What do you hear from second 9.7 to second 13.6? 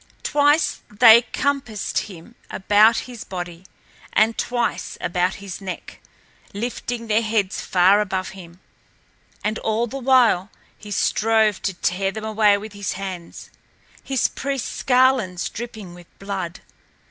the while he strove to tear them away with his hands,